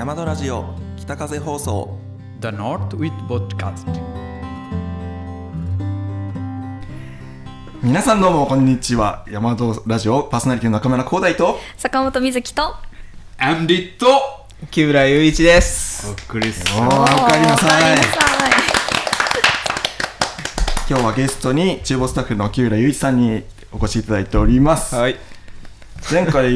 [0.00, 0.64] 山田ラジオ
[0.96, 1.98] 北風放送。
[2.40, 3.84] The North with Podcast.
[7.82, 9.26] 皆さんどうもこんにちは。
[9.30, 11.60] 山田ラジオパーソナリティの中村光大と。
[11.76, 12.76] 坂本瑞希と。
[13.36, 14.06] アンディと。
[14.70, 16.08] 木浦雄一です。
[16.08, 16.64] お送りす。
[16.78, 17.98] おかりなさい。
[20.88, 25.16] 今日はゲストに厨房スタッフの木浦雄一さんにお越しいただいております、はい。
[26.10, 26.48] 前回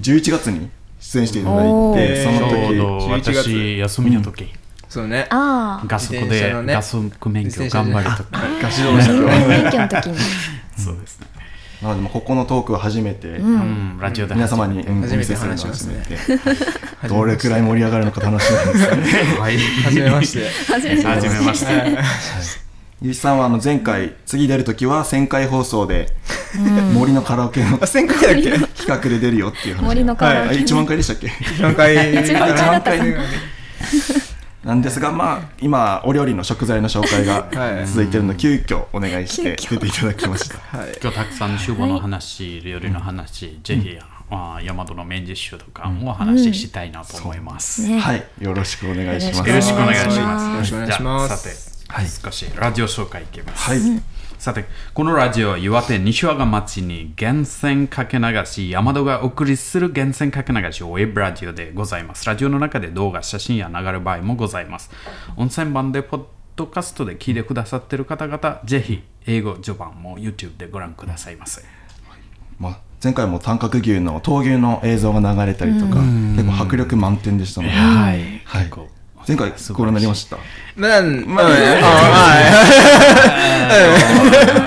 [0.00, 2.24] 11月に出演していただいおてー。
[2.24, 3.42] そのちょうど11月。
[3.42, 4.52] 私休みの時、
[4.88, 5.26] そうね。
[5.30, 6.74] あガスコでね。
[6.74, 9.46] ガス免許頑張りとか、ガチ動車のあね。
[9.48, 10.18] 免許の時に。
[10.76, 11.26] そうですね、
[11.82, 16.38] なのでもうここのトークは初めて、うん、ラジオで皆様にうん初めてお見せするのは話しますね初め
[17.02, 19.12] てどれくらい盛り上がるのか楽しみですよね。
[19.38, 19.58] はい。
[19.58, 20.50] はじめまして。
[20.72, 21.66] 初めてはじめまして
[23.02, 26.08] ゆうさんはあの前回次出る時は1000回放送で
[26.92, 28.66] 森のカラオケのあ、1000回だっけ？
[28.76, 29.84] 企画で出るよっていう話。
[29.84, 30.50] 森のカラオケ。
[30.50, 32.22] あ1万回でしたっけ？1万回。
[32.22, 33.20] 一万回な
[34.62, 37.86] なんですがまあ今お料理の食材の紹介が はい。
[37.86, 40.56] 続いてるので急遽お願いして出ていただきました。
[40.76, 40.98] はい。
[41.00, 43.96] 今日たくさん厨房の話、料理の話、ぜひ、
[44.30, 47.98] あ大和のメンジッシュとかもお話ししたいなと思います、ね。
[47.98, 48.24] はい。
[48.40, 49.48] よろしくお願いします。
[49.48, 50.46] よろしくお願いします。
[50.50, 51.48] よろしくお願いします。
[51.48, 53.80] じゃあさて、少しラジオ紹介いきます、はい
[54.40, 62.24] さて、このラジオは岩手西和賀町に源泉かけ流し、山戸がお送りする源泉かけ流しウェブラジオでございます。
[62.24, 64.90] ラジオの中で動画、写真や流れる場合もございます。
[65.36, 66.24] 音声版でポッ
[66.56, 71.60] ドキャストで聞いてくださっている方々、ぜひ英語序盤も YouTube でご覧くださいませ。
[72.58, 78.40] まあ前回も短角牛の闘牛の映像が流れたりとか結構迫力満点でしたのではい。
[78.44, 78.88] はい結構
[79.30, 80.38] 前回ご覧になりました？
[80.76, 81.46] なん、まあ、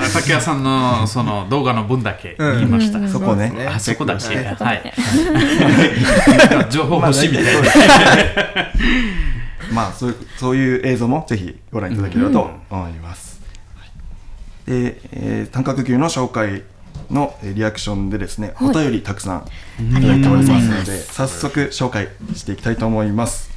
[0.14, 3.06] 竹谷さんのその動画の分だけ言いました。
[3.06, 3.52] そこね。
[3.68, 4.94] あそこだしてはい。
[6.70, 7.50] 情報欲しいみたいな。
[9.70, 13.42] まあそういうそういう映像もぜひご覧いただければと思います。
[13.76, 13.84] は
[14.66, 14.70] い。
[14.70, 16.62] で、えー、短角牛の紹介
[17.10, 19.44] のえーリアクションでですね、お便りたくさ
[19.78, 23.52] んいただいておりますので、早速紹介していきたいと思います。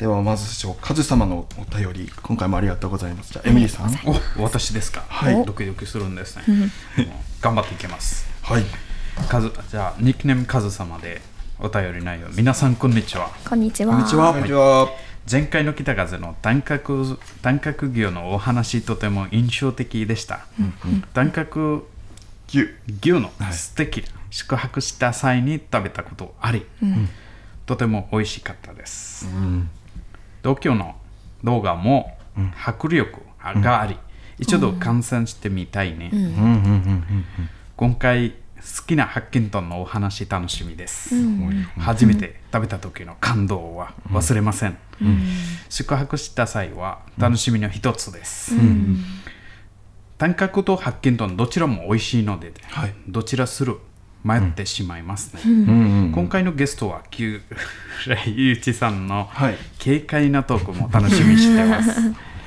[0.00, 3.34] ではまずしょうカズ様のお便り今回もありがとうございます。
[3.34, 3.90] じゃあエミリーさん、
[4.38, 5.04] お、私ですか？
[5.06, 6.72] はいドキドキするんですね。
[7.42, 8.26] 頑張っていきます。
[8.40, 8.62] はい、
[9.28, 11.20] カズ、じゃあニックネームカズ様で
[11.58, 12.28] お便り内容。
[12.30, 13.28] 皆さんこんにちは。
[13.46, 14.32] こんにちはこんにちは。
[14.32, 14.88] こんにちは。
[15.30, 20.46] 前回の北風の短角短角牛のお話とても印象的でした。
[21.12, 21.86] 短角
[22.48, 22.70] 牛、
[23.02, 26.64] 牛の素敵な宿泊した際に食べたことあり、
[27.66, 29.28] とても美味しかったです。
[30.42, 30.96] 同居の
[31.44, 32.16] 動画も
[32.64, 33.20] 迫力
[33.56, 33.98] があり、
[34.38, 36.10] 一度観戦してみたいね。
[37.76, 38.36] 今回好
[38.86, 41.14] きなハッキントンのお話楽しみです。
[41.78, 44.76] 初めて食べた時の感動は忘れません。
[45.68, 48.54] 宿泊した際は楽しみの一つです。
[50.18, 52.94] 短角とハッキントンどちらも美味しいので、はい。
[53.08, 53.78] どちらする
[54.24, 55.42] 迷ってしまいますね。
[55.44, 57.24] うんうん今回のゲストは木
[58.06, 61.92] 浦祐一さんのはい軽快なトークも楽しみにしてます。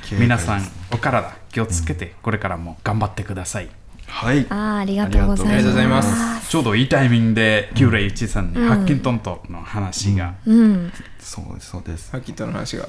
[0.08, 0.62] 快 皆さん
[0.92, 3.68] お体気をつけてこれからも頑張ってください。
[4.06, 12.10] はい、あーありがとうございますありがとうございますちょうどいいタイミングで木浦祐一さんにハッキントンとの話が、うんそうですそうです。
[12.10, 12.86] さっきとの話が。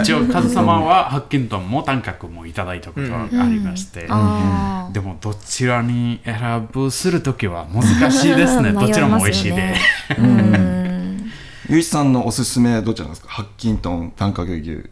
[0.00, 8.72] 一応カズ様はハッキントンも短角もいただいたことがありまして、あでもどちらに選ぶするときは難しいですね。
[8.72, 9.74] どちらも美味しいで。
[10.10, 11.30] ーうん。
[11.68, 13.28] ゆういちさんのおすすめはどちらなんですか？
[13.28, 14.88] ハッキントン、短角牛。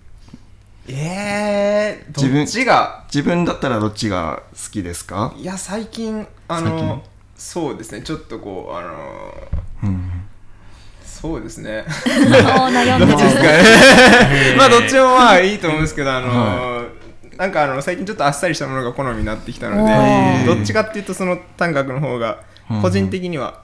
[0.89, 3.05] えー、自分どっちが？
[3.13, 5.35] 自分だったらどっちが好きですか？
[5.37, 7.03] いや、最近、あの、
[7.37, 9.35] そうですね、ちょっとこう、あの、
[9.85, 10.16] うん。
[11.21, 11.85] そうですね。
[12.05, 12.37] で
[12.99, 13.05] る
[14.59, 16.87] まあどっちもまあいいと思うんですけどあのー
[17.37, 22.39] なんかあの最近ちょっとあっさりしたものが好みになってきたのおでーどっちかっていうとその短角の方が
[22.81, 23.61] 個人的には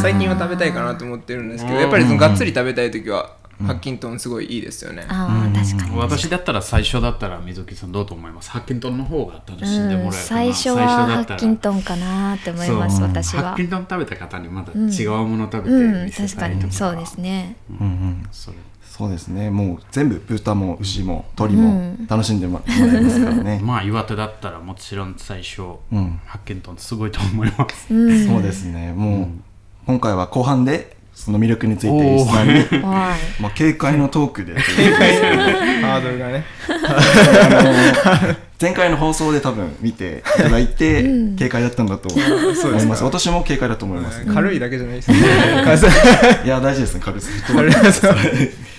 [0.00, 3.30] 最近は食べたいかなと思ってるんですけどやっぱりそのがっつり食べたい時は
[3.64, 5.04] ハッキントンすごいいいですよね。
[5.08, 5.96] ああ確かに。
[5.96, 11.36] 私だったら最初だったら水木さんどうと思いますハッキントンの方が楽しんでもらえるかな、うん最初はハだったら。
[11.36, 13.42] ッキントンかなって思います私は。
[13.42, 16.48] ハッキントン食べた方にまた違うもの食べてうん確か。
[16.48, 17.56] にそうですね。
[17.70, 17.86] うん。
[17.86, 18.26] うん。
[18.30, 19.50] それそうですね。
[19.50, 23.60] もう全部豚も牛も鶏も楽しんでもらえますからね。
[23.64, 25.62] まあ岩手だったらもちろん最初、
[25.92, 26.18] うん。
[26.24, 28.26] ハッキントンすごいと思います、うん。
[28.26, 28.94] そうですね。
[28.94, 29.28] もう
[29.86, 32.54] 今回は後半でその魅力について石さんに、
[32.84, 33.42] はい。
[33.42, 34.54] まあ、軽快のトークで。
[34.54, 36.44] ハードルがね。
[38.60, 41.02] 前回の放送で多分見ていただいて、
[41.38, 42.22] 軽快だったんだと思
[42.80, 43.02] います。
[43.02, 45.18] 私も軽快だと思います、軽いだけじゃないですね。
[46.44, 46.48] い。
[46.48, 47.00] や大事ですね。
[47.02, 47.28] 軽さ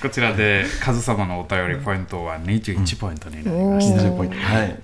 [0.01, 4.37] こちらでカズ様のお便りポイントは21ポイントになりました、20ポイント。
[4.37, 4.61] はい。
[4.61, 4.77] ありが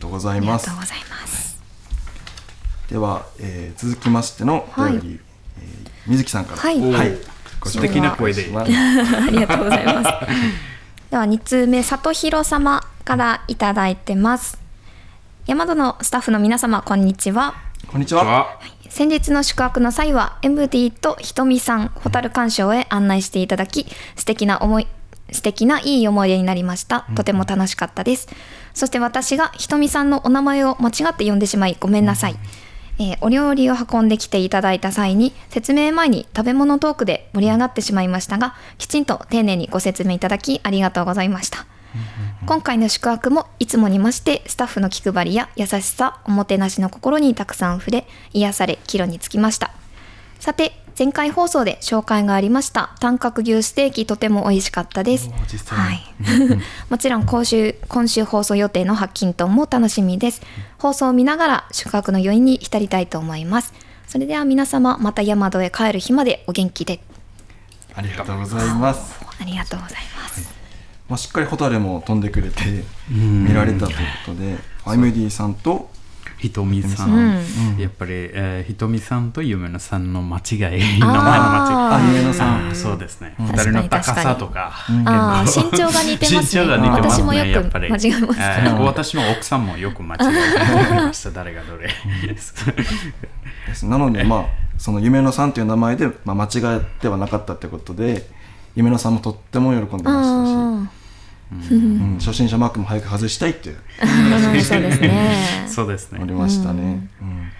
[0.00, 1.58] とうございありますがとうございます。
[2.90, 5.31] では、えー続きましてのお便り、えー
[6.06, 6.56] 水木さんから。
[6.58, 6.80] はい。
[6.80, 8.44] ご紹介素敵な声で。
[8.44, 10.10] しますありがとうございます。
[11.10, 14.58] では2通目、里弘様からいただいてます。
[15.46, 17.54] 山戸のスタッフの皆様、こんにちは。
[17.86, 18.24] こんにちは。
[18.24, 18.58] は。
[18.88, 24.86] 先日の宿泊の際は MD とひとみさんホタル鑑賞へ案内していただき素敵な思い
[25.30, 27.06] 素敵ないい思い出になりました。
[27.14, 28.28] とても楽しかったです、
[28.74, 32.36] そして私がひとみさんのお名前を間違って呼んでしまいごめんなさい、
[33.02, 41.66] えーお料理を運んできていただいた際に説明前に食べ物トークで盛り上がってしまいましたがきちんと丁寧にご説明いただきありがとうございました。
[42.46, 49.72] 今回の宿泊もいつもに増してスタッフの気配りや優しさおもてなしの心にたくさん触れ癒され帰路につきました。
[50.40, 52.94] さて前回放送で紹介がありました。
[53.00, 55.30] 短角牛ステーキとても美味しかったです。
[55.66, 56.02] はい。
[56.90, 60.42] もちろん今週今週放送予定のハッキントンも楽しみです。
[60.78, 63.72] 放送を見ながら宿泊の余韻に浸りたいと思います。
[64.06, 67.00] それでは皆様また山戸へ帰る日までお元気で。
[67.94, 70.50] ありがとうございます、ありがとうございます。
[71.08, 75.90] まあ、しっかりホタルも飛んでくれて見られたということで IMD さんと
[76.42, 77.78] ひとみさん、うん。
[77.78, 80.58] やっぱり、えーひとみさんとゆめのさんの間違い。
[80.98, 82.10] 名前の間あ違い。
[82.10, 82.74] あゆめのさん。
[82.74, 83.46] そうですね、ん。
[83.46, 84.72] 二人の高さとか。
[85.04, 86.40] あ身長が似てますね。
[86.40, 87.88] 身長が似てますね私もよくやっぱり。
[87.88, 88.40] 間違えます。
[88.40, 91.88] えー私の奥さんもよく間違えてました誰がどれ。
[92.26, 93.86] です。
[93.86, 94.46] なのでまあ
[94.78, 98.26] その夢野さんという名前で、まあ、間違ってはなかったってことで
[98.74, 101.01] 夢野さんもとっても喜んでましたし、あ
[101.70, 105.66] うん、初心者マークも早く外したいってーそうですね。
[105.68, 106.20] そうですね。
[106.22, 107.52] ありましたね、うん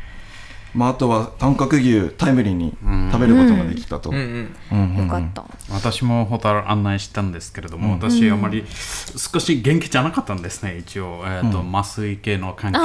[0.74, 2.74] まあ、あとは短角牛タイムリーに
[3.12, 4.16] 食べることができたと、うん。
[4.16, 5.04] うんうん。
[5.04, 5.44] よかった。
[5.70, 12.84] 私もホタル案内したんですけれども、私あまり少し元気じゃなかったんですね一応、えーと麻酔系の関係で。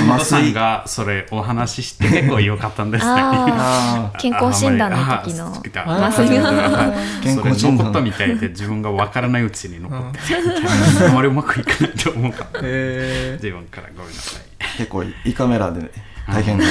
[0.00, 3.22] 橋本さんがそれお話しして結構良かったんですね。
[4.18, 5.48] 健康診断の時の。
[5.86, 10.18] 麻酔が健康それ診断残ったみたいで自分が分からないうちに残って
[11.08, 12.60] あまりうまくいかないと思うから。
[12.62, 14.42] へ自分からごめんなさい。
[14.76, 15.90] 結構胃カメラで、ね、
[16.30, 16.64] 大変で、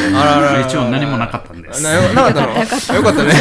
[0.68, 1.82] 一応何もなかったんです。
[1.82, 2.54] なかったの？
[2.96, 3.24] よかった。
[3.24, 3.32] ね。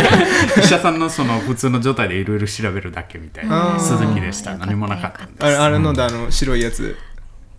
[0.58, 4.56] 医者さんのその普通の状態でいろいろ調べるだけみたいな鈴木でした。
[4.56, 5.44] 何もなかったんです。
[5.44, 6.96] あれあれのであの白いやつ。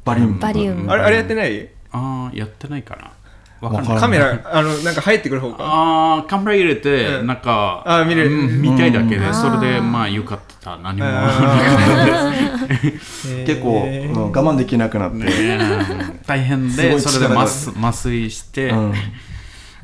[0.03, 0.39] バリウム。
[0.39, 0.91] バリウム。
[0.91, 1.69] あれあれやってない？
[1.91, 3.11] ああやってないかな
[3.59, 5.57] カメラあのなんか入ってくる方か。
[5.59, 8.31] ああカメラ入れて、うんなんかあー見れる。
[8.31, 9.33] うん見たいだけで、ん。
[9.33, 11.05] それでまあよかった何も。
[13.45, 13.81] 結構、
[14.13, 15.59] 我慢できなくなって、ね
[16.27, 18.93] 大変でそれで麻麻酔して、うん。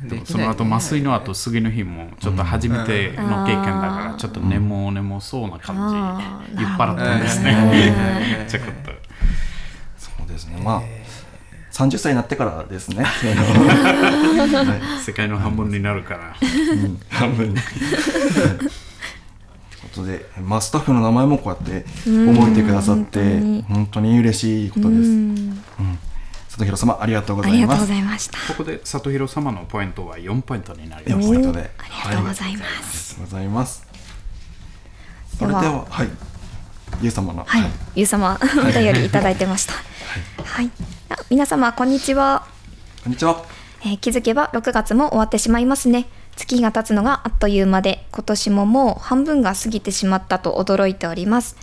[0.08, 5.76] でもその後麻酔の後次の日もちょっと初めての経験だからちょっと眠眠そうな感
[6.54, 7.52] じ酔っ払ったんですね。
[7.52, 8.70] うん ちょっと。
[9.96, 10.60] そうですね。
[10.62, 11.03] まあ
[11.74, 13.04] 30歳になってからですね。
[13.20, 13.34] そうい。
[15.04, 16.36] 世界の半分になるから。
[16.40, 17.00] うん。
[17.10, 17.54] 半分に。
[17.56, 18.70] という
[19.82, 23.62] ことで、まあ、スタッフの名前もこうやって覚えてくださってうん。
[23.62, 25.00] 本当に嬉しいことです。
[25.02, 25.62] うん。
[26.48, 27.58] 里弘様ありがとうございます。
[27.58, 28.38] ありがとうございました。
[28.38, 31.28] ここで里弘様のポイントは4ポイントになり4ます。
[31.28, 31.66] ありがとうござい
[32.16, 33.86] まはす、ありがとうございます。
[35.36, 36.08] それでは、はい。
[37.02, 37.44] ゆう様の。
[37.44, 39.74] はい、ゆう様お便りいただいてました。
[40.44, 40.70] はい、
[41.10, 42.46] あ皆様こんにちは。
[43.02, 43.44] こんにちは。
[43.82, 46.06] えー気づけば6月も終わってしまいますね。
[46.36, 51.56] 月が経つのがあっという間で今年ももう半分が過ぎてしまったと驚いております。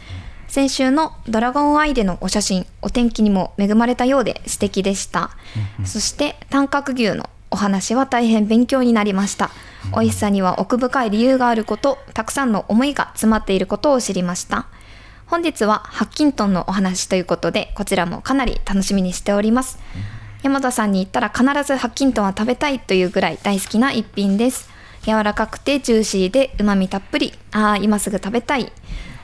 [0.47, 5.31] 先週のドラゴンアイでのお写真お天気にも恵まれたようで素敵でした。
[5.85, 9.49] そして短角牛のお話は大変勉強になりました。
[9.93, 14.67] 美味しさには奥深い理由があることたくさんの思いが詰まっていることを知りました
[15.31, 19.79] 本日はハッキントンのお話ということでこちらもかなり楽しみにしております。
[20.43, 24.69] 山田さんに言ったら必ずハッキントンは食べたいというぐらい大好きな一品です。
[25.03, 27.33] 柔らかくてジューシーでうまみたっぷり。
[27.53, 28.73] ああ今すぐ食べたい。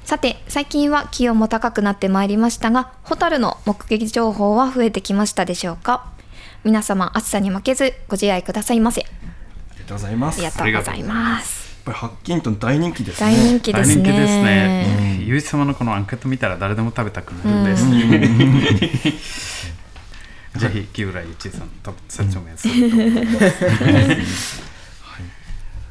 [0.05, 6.05] さて最近は気温も高くなってまいりましたがホタルの目撃情報は増えてきましたでしょうか？
[6.63, 9.01] 皆様暑さに負けずご自愛くださいませ。
[9.01, 10.39] あありがとうございます。
[10.39, 13.43] りがとうございますぱりハッキントン大人気です大ね。
[13.43, 13.95] 人気ですね。
[13.95, 15.23] 大人気ですね。
[15.25, 17.85] ゆう様のこのアンケート見たら誰でも食べたくなるんです。
[17.89, 19.13] ね。
[20.57, 23.39] ぜひ木浦ゆうちさんと説明すると思いま
[24.25, 24.61] す。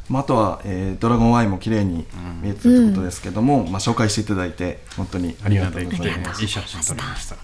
[0.08, 2.06] まあ、あとは、えードラゴンアイも綺麗に
[2.40, 6.42] 見えてたということですけども、まあ、紹介していただいて本当にありがとうございます。
[6.42, 7.36] いい写真撮りました。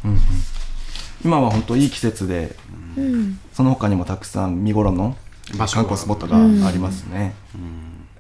[1.24, 2.54] 今は本当いい季節で
[2.96, 3.38] うん。
[3.52, 5.16] その他にもたくさん見頃の
[5.58, 7.34] 観光スポットがありますね、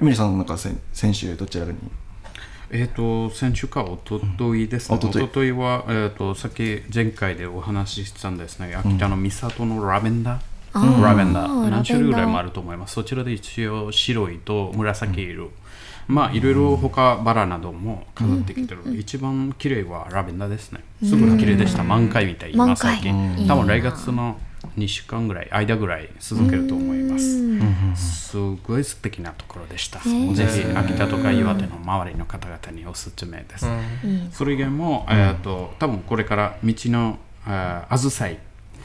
[0.02, 1.74] エミリーさんなんか先先週どちらに？
[2.72, 4.98] えっ、と先週か一昨日ですね。
[5.00, 8.74] うん一昨日一昨日はえっ、とさっき前回でお話ししたんですね。
[8.74, 11.02] 秋田の三郷のラベンダー？
[11.02, 12.94] ラベンダー何種類ぐらいもあると思います？
[12.94, 15.50] そちらで一応白いと紫色。
[16.08, 20.80] まあいろいろ他バラなども飾ってきてる、一番綺麗はラベンダーですね。
[21.04, 21.84] すごい綺麗でした。
[21.84, 23.46] 満開みたい今最近。
[23.46, 24.36] 多分来月の
[24.76, 27.42] 2週間ぐらい間ぐらい続けると思います。
[28.30, 30.00] すごい素敵なところでした。
[30.00, 33.66] ぜひ秋田とか岩手の周りの方々におすすめです。
[34.32, 38.38] それ以外も、えっと多分これから道のああずさい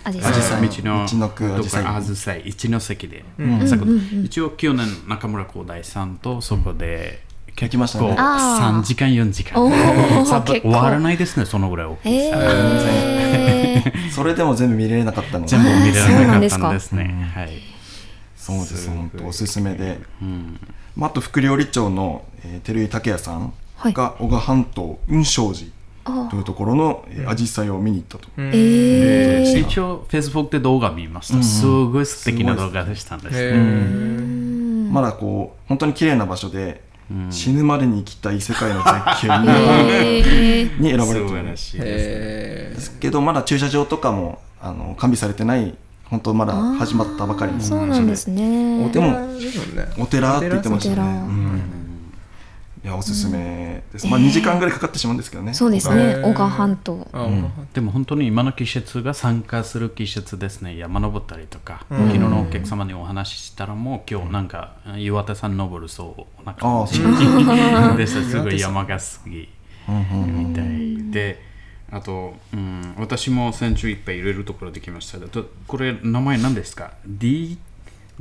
[0.05, 3.23] 道のどこかあずさい一ノ関で、
[3.67, 3.85] 昨
[4.23, 7.26] 一応去年中村光大さんとそこで
[7.57, 8.15] 結きましたね。
[8.15, 9.59] 構3時間4時間。
[9.59, 17.49] 終わ らないですねそのぐらい大きいえー、 それでも全部見れなかったので全部見れそうなかったですかんですね、はい。
[18.35, 20.59] そうです本当おすすめで、うん。
[20.95, 23.93] まあ、あと副料理長の、えー、照井武也さんはい。
[23.93, 25.71] が小賀半島雲昌寺
[26.05, 28.51] あというところのえーアジサイを見に行ったと、うん。
[28.53, 36.85] えー、一応 Facebook で動画見ました、すごい素敵な動画でしたんですへね、ーまだこう本当に綺麗な場所で、
[37.29, 41.23] 死ぬまでに行きたい世界の絶景に,、えー、に選ばれ素てる。
[41.23, 48.85] んで晴らしいですけどまだ駐車場とかもあの完備されてない本当まだ始まったばかりのそうなんですね。
[48.85, 49.85] おでも寺ですもんね。
[49.99, 51.76] お寺って言ってましたね
[52.87, 55.53] いやおすすめです、まあ2時間ぐらいかかってしまうんですけどね。
[55.53, 56.21] そうですね。
[56.23, 57.27] 小川半島あ
[57.73, 60.77] でも本当に今の季節が参加する季節ですね。
[60.77, 67.01] 山登ったりとか、昨日のお客様にお話ししたらもう今日なんか岩手山登るそうな感じ。
[67.97, 69.49] でしたすごい山が好き。
[69.89, 71.45] みたいで。
[71.91, 75.19] あと、うん、私も先週いっぱい入れるところできました。
[75.19, 76.91] とこれ名前何ですか？
[77.05, 77.57] ディ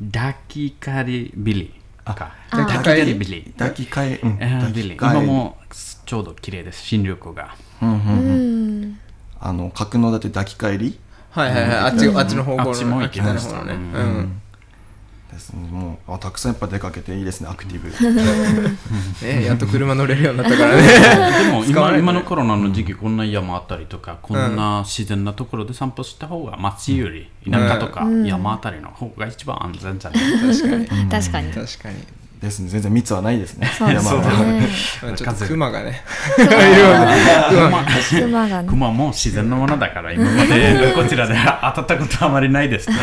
[0.01, 1.75] ダキカリビリ
[2.15, 2.35] か。
[2.51, 4.29] あダキカリビリ抱き替え、う
[4.97, 5.57] 今も
[6.07, 6.83] ちょうど綺麗です。
[6.83, 7.57] 新緑が。
[7.83, 7.97] うんうんう
[8.87, 8.99] ん。
[9.41, 10.99] あの格納だって抱き帰り？
[11.31, 11.71] はいはいはい。
[11.79, 13.65] あっちあっちの方向あっちもの行きました。
[13.65, 13.73] ね。
[13.73, 14.43] ううん
[15.33, 15.51] です。
[15.51, 17.89] ねもうあたくさんやっぱ出かけていいですねアクティブ。
[19.27, 20.83] ねやっと車乗れるようになったからね。
[21.45, 30.47] でも今今のコロナの時期こんな山あったりとか、こんな自然なところで散歩した方が街より田舎とか山あたりの方が一番安全じゃない？
[30.47, 30.69] ですか。
[30.69, 31.53] 確かに確かに。
[31.53, 31.97] 確かに。
[32.41, 34.69] ですね全然密はないですねそうです山はね
[35.03, 36.03] まあちょっとクマがね。
[38.21, 38.49] 熊。
[38.49, 42.97] がね熊も自然のものだから今までこちらで当たったことはあまりないですね。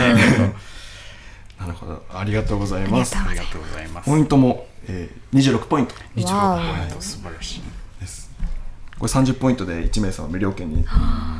[1.59, 2.03] なるほど。
[2.13, 3.13] ありがとうございあります。
[3.15, 4.09] がとうございありがとうございます。
[4.09, 5.95] ポイントも、えー、26ポイント。
[6.15, 6.57] 一応わお。
[6.57, 6.91] はい。
[6.99, 7.61] 素晴らしい。
[8.01, 8.29] です。
[8.99, 10.85] これ30ポイントで1名様無料券に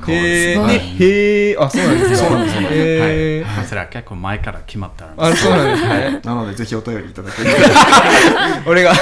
[0.07, 0.75] へえすごい。
[0.75, 6.21] へえあそうなんですかそうなんですよへえはい、こちら結構前から決まったあそうなんですね。
[6.23, 7.51] なのでぜひお便りいただけれ
[8.65, 8.93] 俺が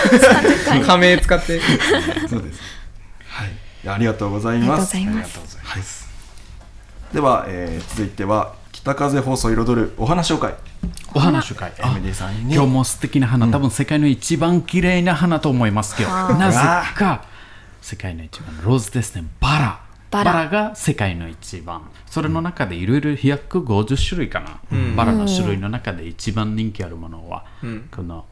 [0.85, 1.59] 仮名使って。
[1.59, 2.59] ばそうです。
[3.27, 3.89] はい。
[3.89, 6.09] ありがとうございありがとうますございまありがとうすございます。
[7.13, 10.55] では、えー続いては北風放送彩るお花紹介。
[11.13, 11.39] お花。
[11.39, 11.71] 紹介。
[11.77, 12.55] エミリーさんに。
[12.55, 16.57] 今日も素敵な花、多分世界の一番綺麗な花と思いますけど、なぜ
[16.95, 17.23] か
[17.79, 19.81] 世界の一番ローズですね、バラ。
[20.09, 20.33] バラ。
[20.33, 21.83] バラが世界の一番。
[22.07, 24.59] それの中でいろいろ150種類かな、
[24.95, 27.45] バラの種類の中で一番人気あるものは、
[27.95, 28.25] この、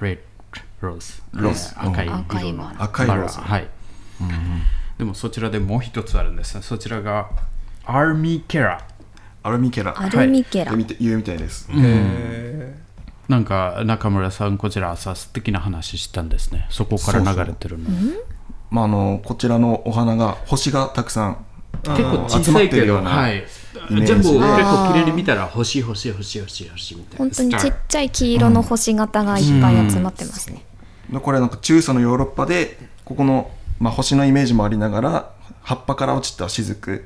[0.00, 0.18] レッ
[0.80, 1.22] ドローズ。
[1.32, 2.64] ローズ赤い赤い色の。
[2.64, 2.82] バラ。
[2.82, 3.06] 赤い。
[3.06, 3.68] ローズはい。
[4.98, 6.60] でもそちらでもう一つあるんです。
[6.60, 7.30] そちらが、
[7.84, 8.82] アーミーケラ。
[9.46, 9.94] アルミケラ。
[9.96, 12.76] アルミケラ、で見て言うみたいです、へ
[13.28, 16.66] なんか中村さんこちら朝素敵な話したんですね。
[16.68, 17.88] そこから流れてるの。
[18.70, 21.44] まああのこちらのお花が星がたくさん
[21.84, 24.06] 結構小集まさいけど、ってるようなはい、イメージ。
[24.06, 27.18] 全部結あ構綺麗に見たら星星星星星みたいな。
[27.18, 30.64] 本当にちっちゃい黄色の星型がいっぱい集まってますね、
[31.10, 35.30] でこれなんか中祖のヨーロッパでここの、まあ、星のイメージもありながら
[35.62, 37.04] 葉っぱから落ちた雫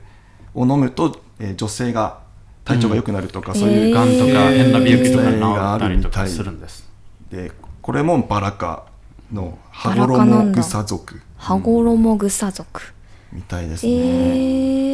[0.54, 2.29] を飲むと、えー女性が
[2.70, 6.88] 体調が良くなるとか、そういうがんとか変な病気とかがあるみたいするんです。
[7.30, 8.86] でこれもバラ科
[9.32, 11.20] のハバラゴロモ科なんだグサ属。
[11.36, 12.92] 羽衣草族
[13.32, 13.96] みたいですえね、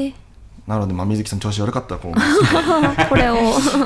[0.09, 0.14] ー、
[0.68, 2.14] なので、まあ、水木さん調子悪かったらこう
[3.09, 3.37] これを。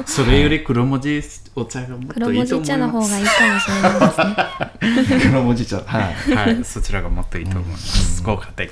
[0.05, 1.23] それより黒文字
[1.57, 5.21] お茶がもっ黒といいと思い文字茶の方ますがいいかもしれないですね。
[5.33, 6.35] 黒文字茶はい。
[6.35, 8.23] はいそちらがもっといいと思います。
[8.23, 8.71] 効果的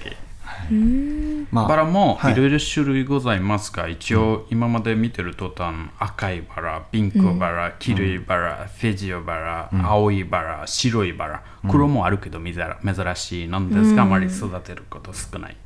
[1.50, 2.32] まあバラもはい。
[2.32, 15.56] いろいろ種類ございますが、一応今まで見てるとたん赤いバラ、ピンクバラ、黄色いバラ、フェジオバラ、青いバラ、白いバラ、黒もあるけど珍珍しいなんですが、あまり育てること少ない。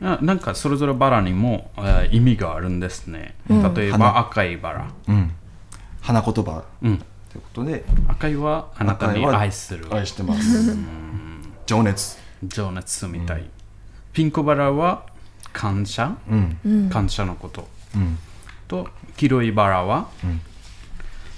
[0.00, 3.34] ななんかそれぞれバラにも、えー意味があるんですね。
[3.48, 4.88] 例えば赤いバラ。
[5.08, 5.32] うん。
[6.00, 6.64] 花言葉。
[6.82, 6.98] うん。
[6.98, 7.84] ということで。
[8.08, 9.86] 赤いはあなたに愛する。
[9.90, 10.76] 愛してます。
[11.66, 12.18] 情熱。
[12.44, 13.50] 情熱みたい。
[14.12, 15.06] ピンクバラは
[15.52, 16.16] 感謝、
[16.90, 17.68] 感謝のこと。
[17.94, 18.18] うん。
[18.66, 20.08] と黄色いバラは、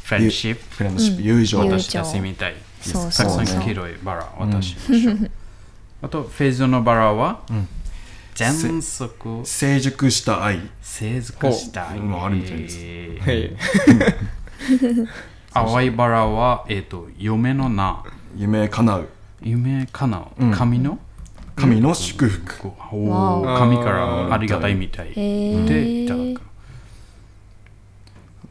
[0.05, 1.59] フレンドシップフレンドシップ友情。
[1.65, 5.13] 友私たちみたいそうそうたくさん黄色いバラ私でしょ
[6.03, 7.43] あとフェーズのバラは、
[8.35, 10.61] 全速成熟した愛。
[10.81, 12.79] 成熟したい、ほううんあるみたいです。
[13.21, 13.57] はい。
[15.53, 18.03] 淡いバラは、えっと嫁の名。
[18.37, 19.09] 夢叶う。
[19.43, 20.99] 夢かなう、神の
[21.61, 22.69] 神の祝福。
[22.93, 23.43] お。
[23.43, 23.59] ー。
[23.59, 25.13] 神からありがたいみたい。
[25.13, 25.65] ー。
[25.69, 26.41] でいただく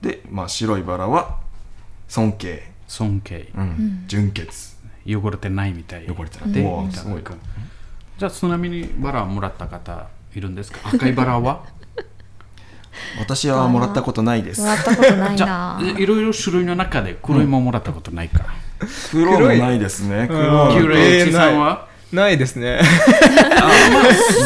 [0.02, 1.38] で、まあ、白いバラは
[2.08, 3.50] 尊敬、尊敬。
[3.56, 4.04] うん。
[4.08, 4.78] 純潔。
[5.08, 6.10] 汚れてないみたい。
[6.10, 6.52] 汚れてない。
[6.52, 7.34] でいいただく
[8.18, 10.80] じゃあちなみにバラもらった方いるんですか？
[10.94, 11.64] 赤いバラは？
[13.20, 14.62] 私はもらったことないです。
[14.62, 18.46] もらったことないじゃなあいろいろ種類の中で黒いももらったことないから、
[19.12, 19.80] 黒もない。
[19.80, 21.02] ですね黒い。
[21.02, 22.82] えんはないですね。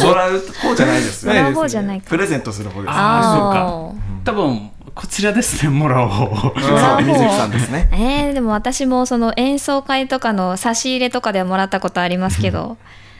[0.03, 1.33] もらう方じゃないですね。
[1.33, 2.09] もらう方じゃないか。
[2.09, 2.91] プレゼントする方です。
[2.91, 6.53] ああそうあか多分こちらですねもらおう。
[6.55, 7.89] 水木さんですね。
[7.93, 12.77] えー、でも私もその演奏会とかの差し入れとかではもらったことありますけど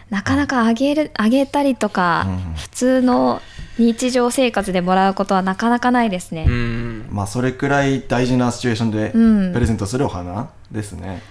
[0.10, 3.42] なかなかあげるあげたりとか、普通の
[3.80, 7.08] 日常生活でもらうことはなかなかないですね、うん。
[7.10, 9.54] まあそれくらい大事なシチュエーションでうん。
[9.54, 11.24] プレゼントするお花ですね。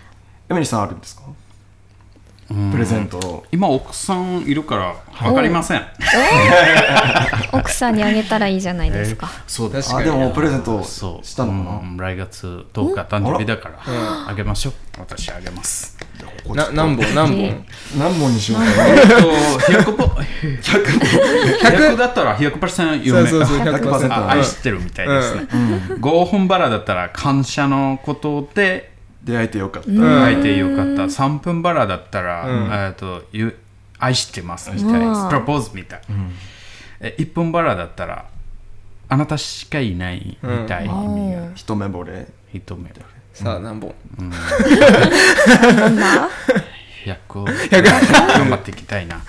[0.48, 1.22] エミリーさんあるんですか？
[2.48, 3.44] プレゼントを。
[3.52, 5.82] 今奥さんいるから分かりません。
[7.52, 9.94] 奥さんにあげたらいいじゃないですか、そうです。
[9.94, 11.78] あでもプレゼントしたのかな？
[11.78, 11.84] う。
[11.84, 13.78] ん来月10日誕生日だから
[14.28, 14.72] あげましょう。
[14.98, 15.96] 私あげます。
[16.46, 17.14] な何本？
[17.14, 17.64] 何本？
[17.98, 18.86] 何本にしようかな。
[18.88, 19.14] えっと
[19.72, 20.04] 100ポ
[21.62, 25.46] 100だったら100%そう嫁そうそう100% 100%あ愛してるみたいですね、
[26.00, 28.91] 5本バラだったら感謝のことで
[29.24, 29.88] 出会えてよかった。
[29.88, 33.56] 書いてよかった、3分バラだったら、えっとゆ
[33.98, 35.28] 愛してますみたいうん。
[35.28, 36.00] プロポーズみたい、
[37.00, 38.26] え1分バラだったら
[39.08, 42.26] あなたしかいないみたい、意味が一目惚れ。
[42.52, 42.90] 一目
[43.34, 43.94] さあ何本？
[44.18, 44.30] どん。
[44.30, 46.28] な
[47.04, 47.44] 100個。
[47.44, 47.54] 頑
[48.50, 49.20] 張っていきたいな。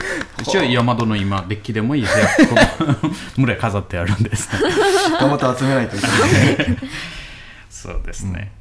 [0.41, 4.49] 一応山戸の今デッキでもいい100個 群れ飾ってあるんです。
[5.19, 6.13] 頑張って集めないといけな
[6.71, 6.77] い。
[7.69, 8.51] そうですね、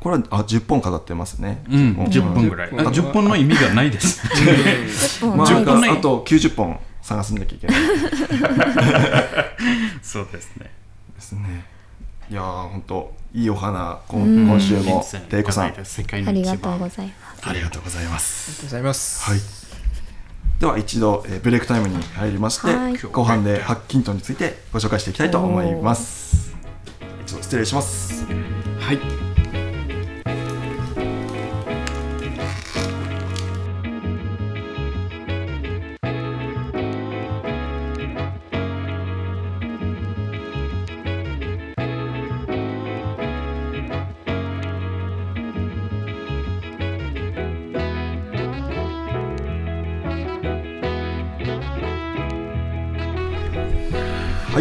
[0.00, 1.62] これはあ10本飾ってますね。
[1.68, 2.48] うん、10本。
[2.48, 2.70] ぐらい。
[2.70, 4.22] あ10本の意味がないです。
[5.26, 7.76] まあ10本のあと90本探さなきゃいけない。
[10.02, 10.70] そうですね。
[11.14, 11.64] ですね。
[12.30, 15.74] いやー本当いいお花こん今週もテイコさん。
[15.82, 17.42] 世界のありがとうございます。
[17.42, 18.48] ありがとうございます。
[18.48, 19.30] ありがとうございます。
[19.30, 19.40] はい。
[20.60, 22.96] では一度、えーブレイクタイムに入りまして、はい。
[22.96, 26.54] 後半でハッキントンについてご紹介していきたいと思います。
[27.26, 28.24] 一度失礼します。
[28.78, 29.23] はい。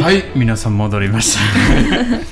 [0.01, 1.41] はい、皆さん戻りました。
[2.09, 2.25] 持って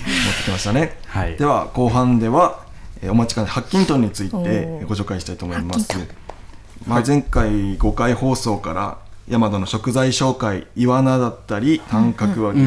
[0.46, 0.98] きましたね。
[1.06, 1.36] はい。
[1.38, 2.62] では後半では、
[3.04, 5.88] えーお待ちかねハッキントンについてご紹介したいと思います。
[6.88, 8.98] まあ、前回5回放送から
[9.30, 12.62] 山田の食材紹介イワナだったり短角和牛、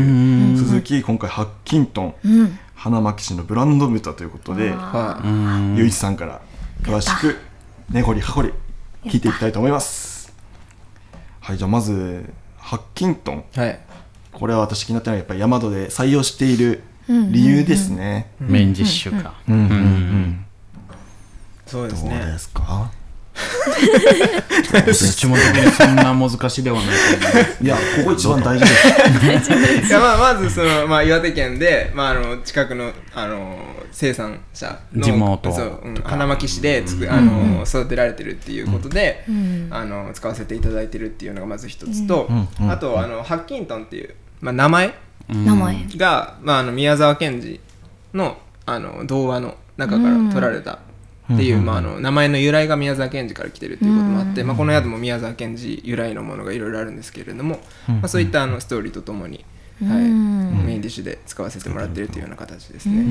[0.56, 2.58] 鈴木今回ハッキントン、うん。
[2.76, 5.20] 花巻市のブランド豚ということでは
[5.76, 6.40] ゆういちさんから
[6.82, 7.36] 詳しく
[7.90, 8.52] 根掘り葉掘り
[9.06, 10.32] 聞いていきたいと思います。
[11.40, 13.44] はいじゃあまずハッキントン。
[13.56, 13.80] いはい
[14.34, 19.34] これは私気になったのはやっぱり山戸で採用している理由ですね、メイン実習か。
[19.48, 20.46] うんうんうん。
[21.72, 22.18] どうそうですね。
[22.18, 22.90] ですか？
[24.92, 27.64] 質問的にそんな難しいではないと思います。
[27.64, 28.70] いやここ一番大事で
[29.42, 29.88] す。
[29.88, 33.58] いやまあまずその、まあ、岩手県で、まあ、あの近くのあの
[33.90, 35.52] 生産者の地元。
[35.52, 39.68] そう、うん、花巻市でつくあの、育てられてるっていうことで、ん。
[39.70, 42.28] あの使わせていただいてるっていうのがまず一つと、
[42.68, 44.94] あとあのハッキントンっていう、まあ、名前？
[45.28, 45.86] 名前。
[45.96, 47.60] が、まあ、あの宮沢賢治
[48.12, 50.80] のあの童話の中から取られた
[51.32, 59.46] っていう、まあ、あの名前の由来が宮沢賢治から来てるっていうこともあって、まあ、この宿も宮沢賢治由来のものがいろいろあるんですけれども、まあ、そういったあのストーリーとともに、
[59.82, 63.06] はい、メインディッシュで使わせてもらってるというような形ですね。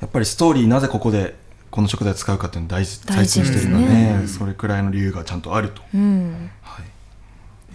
[0.00, 1.36] やっぱりストーリーなぜここで
[1.70, 6.50] この食材を使うかっていうのを大事大大事事にしてるのでねそれくらいの理由がちゃんとあると、うん。
[6.62, 6.82] は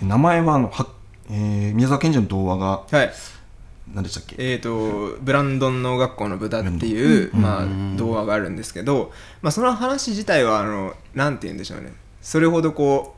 [0.02, 0.88] い、名前はあのは、
[1.30, 3.14] えー宮沢賢治の童話がはい。
[3.92, 4.36] 何でしたっけ？
[4.38, 7.66] えー、とブランドン農学校の豚っていう、まあ、
[7.98, 9.12] 童話があるんですけど、
[9.42, 11.94] まあ、その話自体はあのなんて言うんでしょうね。
[12.22, 13.16] それほどこ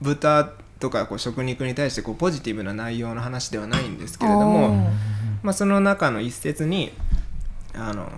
[0.00, 4.90] う豚とかこう食肉に対してこうポジティブな内容の話ではないんですけれども、
[5.42, 6.92] まあ、その中の一節に
[7.74, 8.08] あの、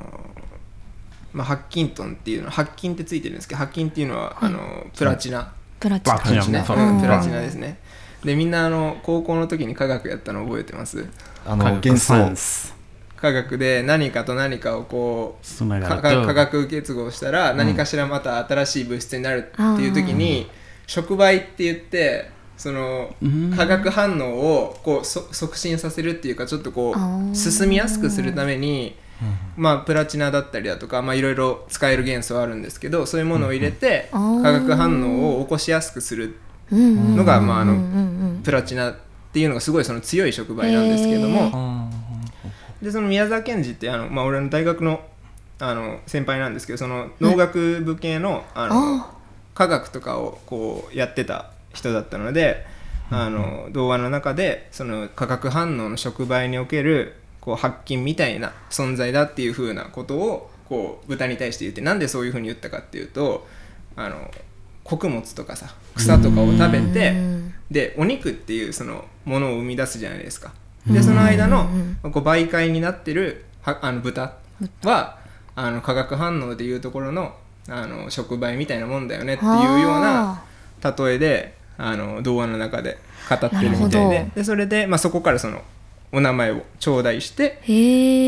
[1.32, 5.50] まあ、ハッキントンっていうのハッキンってついてるんですけどハッキンっていうのは、あのプラチナ。
[5.80, 6.18] プラチナ。
[6.18, 6.60] プラチナ。
[6.60, 7.00] ね。
[7.00, 7.78] プラチナですね。
[8.24, 11.06] でみんなあの高校の時に科学やったの覚えてます？
[11.46, 12.14] あの元素
[13.16, 15.46] 科学で何かと何かをこう
[16.26, 20.50] 化学結合したら何かしらまた新しい物質になるっていう時に
[20.86, 23.14] 触媒って言ってその
[23.56, 26.94] 化学反応をこうそ促進させるっていうかちょっとこ
[27.32, 28.96] う進みやすくするために
[29.56, 36.36] まあプラチナだったりだとかまあいろいろ使える元素はあるんですけどそういうものを入れて化学反応を起こしやすくする
[36.70, 38.96] のがまああのプラチナっ
[39.32, 41.90] ていうのがすごいその強い触媒なんですけども、
[42.82, 45.00] でその宮沢賢治ってあの、まあ、俺の大学の
[45.58, 49.06] あの先輩なんですけどその農学部系の,、あの
[49.54, 52.66] 科学とかをこうやってた人だったので、
[53.10, 63.46] あの童話の中でその化学反応の触媒におけるこう発菌みたいな存在だっていうふうなことをこう豚に対して言ってなんでそういうふうに言ったかっていうと
[63.94, 64.30] あの
[64.86, 67.14] 穀物とかさ草とかを食べて
[67.70, 70.52] でお肉っていうそのものを生み出すじゃないですか。
[70.86, 71.68] でその間の
[72.02, 74.34] こう媒介になってるはあの豚
[74.84, 75.18] は
[75.56, 77.34] あの化学反応でいうところの
[77.68, 80.44] あの触媒みたいなもんだよねっていうような
[80.82, 84.24] 例えであの童話の中で語ってるみたいで。
[84.24, 84.30] ど。
[84.36, 85.62] でそれで、まあ、そこからその
[86.12, 87.58] お名前を頂戴して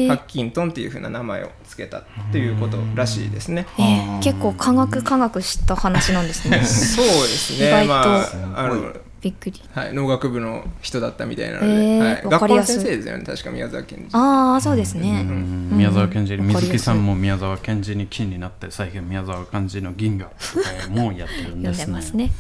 [0.09, 3.67] ハッキントンっていうふうな名前を付けたっていうことらしいですね。
[3.79, 6.63] えー結構科学科学した話なんですね。
[6.67, 7.81] そうです意外と。
[7.81, 9.61] ねまああのびっくり。
[9.73, 12.75] はい、農学部の人だったみたいなので、へーはい、学校のわかりやすい。
[12.77, 14.05] 先生ですよね確か宮沢賢治。
[14.13, 15.27] ああそうですね。
[15.29, 15.69] うん。
[15.73, 21.87] 宮沢賢治、水木さんも宮沢賢治に気になって最近宮沢賢治の銀河とかもやってるんですね。
[21.87, 22.31] でますね。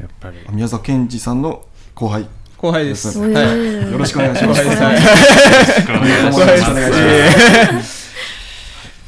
[0.00, 0.38] やっぱり。
[0.50, 2.26] 宮沢賢治さんの後輩。
[2.56, 3.18] 後輩です。
[3.18, 4.64] はい、うんよろしくお願いします。
[4.64, 4.82] 後輩です。
[4.82, 4.96] はい
[6.32, 6.70] 後輩です。
[6.70, 7.93] 後輩です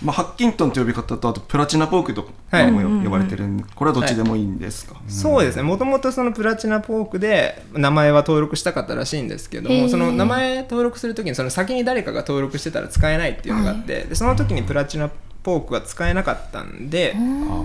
[0.06, 2.70] まあ、ハッキントンという呼び方とあとプラチナポークとかはい。
[2.70, 5.62] も呼ばれてるんで、これはどっちでもいいんですか、そうですね。
[5.62, 15.10] もともとそのプラチナポークで名前は登録したかったらしいんですけどもその名前登録するときにその先に誰かが登録してたら使えないっていうのがあって、でその時にプラチナ
[15.42, 17.14] ポークは使えなかったんで、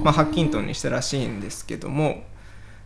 [0.04, 2.24] まあ、ハッキントンにしたらしいんですけども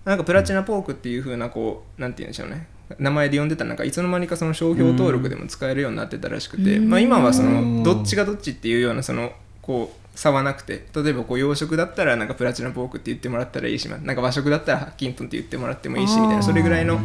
[0.04, 2.68] なんかプラチナポークっていう風なこうなんて言うんでしょうね。
[3.00, 9.32] 名前で呼んでたらなんかいつの間にかその商標登録でも使えるようになってたらしくて、まあ、今はそのどっちがどっちっていうようなその
[9.66, 10.86] こう差はなくて。
[10.96, 16.44] 例えばこう洋食だったらなんかプラチナポークって言ってもらったらいいしなんか和食だったらハッキントンって言ってもらってもいいしみたいな。
[16.44, 17.00] それぐらいの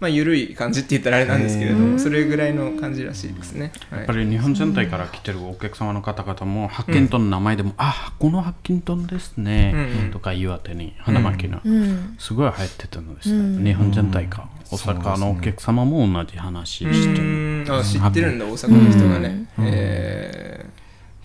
[0.00, 3.72] まあ緩い感じって言ったらあれなんですけれどもそれぐらいの感じらしいですね。
[3.90, 3.98] はい。
[4.00, 10.10] やっぱり日本全体から来てるお客様の方々も、ハッキントンの名前でも、あこのハッキントンですね、うんうん。
[10.10, 12.16] とか岩手に花巻の、うん。
[12.18, 17.78] すごい入ってたのですね、日本全体か大阪のお客様も同じ話してうる、ーん。
[17.80, 19.46] あ知ってるんだ大阪の人がね。
[19.60, 20.53] え結構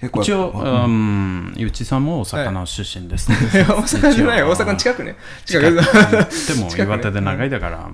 [0.02, 5.16] 一応、あうん、ゆちさんも大阪の出身ですね、ー大阪じゃない大阪の近くね。
[5.46, 5.76] 近く。
[5.76, 6.84] でも近くね。
[6.86, 7.90] 岩手で長いだから、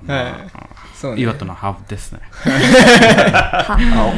[1.16, 2.20] 岩手のハーフですね。
[2.30, 4.14] は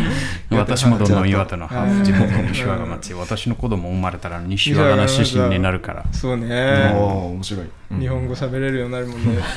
[0.53, 1.97] 私もどんどん岩手のハーフ。
[1.97, 2.05] はい。
[2.05, 3.15] 地元の西和賀町。
[3.15, 6.05] 私の子供生まれたら西和賀の出身になるから。
[6.13, 6.93] そうね。
[6.95, 8.01] 面白い、うん。
[8.01, 9.43] 日本語喋れるようになるもんね。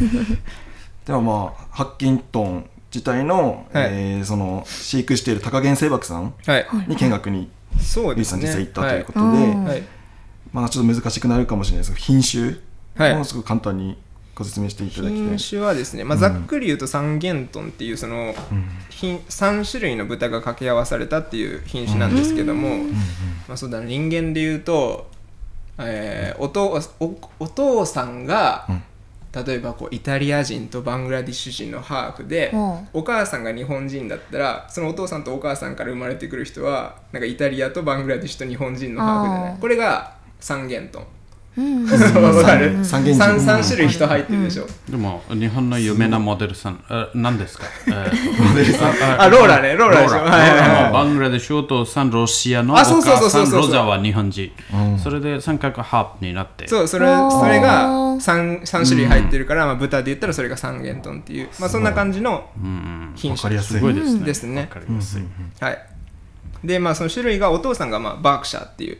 [1.06, 3.88] ではまあハッキントン自体の、はい。
[3.90, 6.66] えーその飼育している高原製獏さんはい。
[6.88, 7.50] に見学に
[7.80, 8.42] そうですね。
[8.42, 9.82] ゆいさん実際行ったということで、はい。
[10.52, 12.58] まあちょっと難しくなるかもしれないですけど品種
[12.96, 13.20] はい。
[13.20, 13.96] をすごく簡単に
[14.34, 18.34] ご説明していただきたい、品種はですね、まあ、ざっくり言うと三元豚っていうその
[18.88, 22.78] 品3種類の豚が掛け合わされたっていう品種なんですけども、
[23.48, 25.08] まあ、そうだな人間で言うと、
[25.78, 28.66] えーお父おお父さんが、
[29.32, 32.88] 例えばこうイタリア人とバングラディッシュ人のハーフで、うん。
[32.92, 39.60] お母さんが日本人だったらそのお父さんとお母さんから生まれてくる人はなんかイタリアとバングラディッシュと日本人のハーフじゃない。
[39.60, 41.04] これが三元豚
[41.56, 49.20] わかる三種類人入ってるでしょ、でも日本の有名なモデルさん、え何ですか、えーモデルさん。
[49.20, 50.14] あローラねローラでしょ。
[50.14, 50.90] ローラ。
[50.92, 51.28] バングラ。
[51.28, 53.42] デシュお父さんロシアのおあそうそう母さそうそう。
[53.42, 54.52] んそうロジャは日本人、
[55.02, 56.68] それで三角ハープになって。
[56.68, 62.48] そうそれそれが三三種類入ってるから、まあ、豚で言ったらそれが三元豚っていう、まあ、そんな感じの
[63.16, 63.34] 品種。
[63.34, 63.78] わかりやすい。
[63.78, 64.24] すごいですね。
[64.24, 65.22] ですねわかりやすい。
[65.60, 65.78] はい。
[66.64, 68.98] でまあその種類がお父さんがまあバークシャーっていう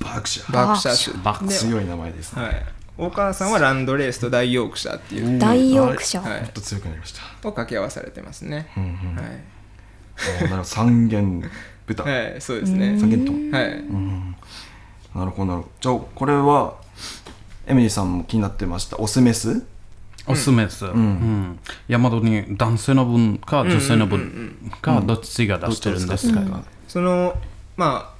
[0.00, 2.42] バークシャーバークシャー種バークで強い名前ですね。
[2.42, 2.66] はい、
[2.98, 6.40] お母さんはランドレースと大ヨークシャーっていう、大ヨークシャー、はい。
[6.42, 7.20] もっと強くなりました。
[7.48, 8.90] を掛け合わされてますね、うんうん。
[9.16, 9.24] はい。
[10.18, 11.50] おなるほど三元
[11.86, 12.02] 豚。
[12.02, 12.98] はい、そうですね。
[12.98, 13.58] 三元豚。
[13.58, 13.70] はい。
[15.14, 15.68] なるほどなるほど。
[15.80, 16.74] じゃあこれは
[17.66, 18.98] エミリーさんも気になってました。
[18.98, 19.64] オスメス？
[20.26, 21.58] おすすめです、うん。
[21.88, 26.42] 山戸に男性の分か女性の分かどっちが出してるんですか、
[26.86, 27.34] その、
[27.76, 28.19] まあ、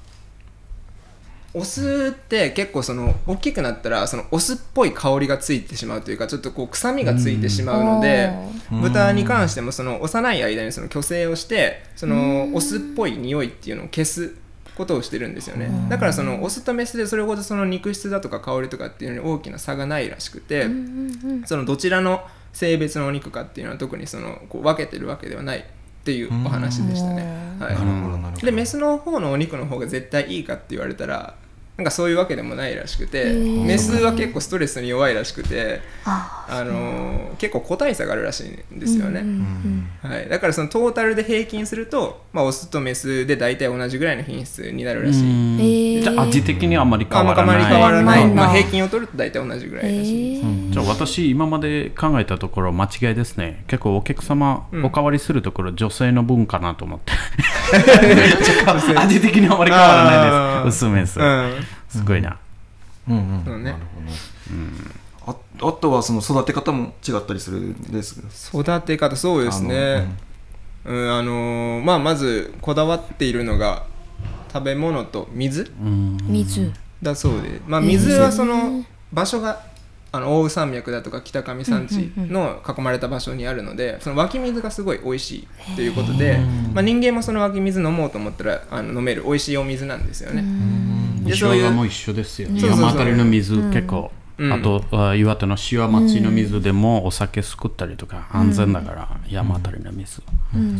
[1.53, 8.31] お酢って結構その大きくなったらそのお酢っぽい香りがついてしまうというかちょっとこう臭みがついてしまうので
[8.69, 14.33] 豚に関してもその幼い間にその虚勢をしてそのお酢っぽい匂いっていうのを消す
[14.77, 15.69] ことをしてるんですよね。
[15.89, 20.67] だからそのオスとメスでそれほどその肉質だとか香りとかっていうのに大きな差がないらしくて
[21.45, 22.21] そのどちらの
[22.53, 25.63] 性別のお肉かっていうのは特にそのこう分けてるわけではないっ
[26.03, 27.23] ていうお話でしたね。
[27.59, 27.75] はい。
[27.75, 28.45] なるほどなるほど。
[28.45, 31.35] でメスの方のお肉の方が絶対いいかって言われたら
[31.81, 39.23] なんかそういうわけでもないらしくてメスは結構ストレスに弱いらしくてああのー結構個体差があるらしいんですよね、
[40.03, 46.03] はい、だからそのトータルで平均すると、まあ、オスとメスで大体同じぐらいの品質になるらしい、えー。
[46.03, 47.55] じゃあ味的にあんまりあんま変わらない。
[47.55, 53.63] あまり変わらない、まあ、平均を取ると大体同じぐらいらしいです、じゃあ私今まで考えたところ間違いですね。
[53.67, 57.13] 結構お客様おかわりするところ女性の分かなと思って。
[58.95, 60.85] 味的にあまり変わらないです。
[60.85, 61.53] 薄めです、うん
[61.91, 62.37] すごいな、
[63.09, 63.43] うんうん。
[63.45, 63.75] そうね。
[65.27, 68.19] ああとはその育て方も違ったりするんです？
[68.53, 70.07] 育て方そうですね。
[70.85, 71.11] うん。
[71.13, 73.85] あのーまあまずこだわっているのが
[74.51, 75.71] 食べ物と水？
[75.81, 76.17] うん。
[76.27, 76.71] 水。
[77.03, 79.63] だそうで、まあ、水はその場所が
[80.11, 86.39] あの奥羽山脈だとか北上山地の囲まれた場所にあるのでその湧き水がすごい美味しいということで、
[86.73, 90.41] まあ、人間もその湧き水飲もうと思ったらあの飲める美味しいお水なんですよね。
[90.41, 90.45] う
[91.29, 91.55] いう。
[91.55, 92.49] 塩がもう一緒ですよ。
[92.51, 94.53] 山あたりの水結構、うん。
[94.53, 100.21] あとあ岩手の塩町の水でもお酒作ったりとか安全だから、山あたりの水、